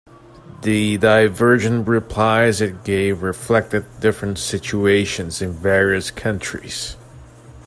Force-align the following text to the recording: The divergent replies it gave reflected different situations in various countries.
The 0.63 0.97
divergent 0.97 1.87
replies 1.87 2.59
it 2.59 2.83
gave 2.83 3.21
reflected 3.21 3.85
different 3.99 4.39
situations 4.39 5.43
in 5.43 5.53
various 5.53 6.09
countries. 6.09 6.95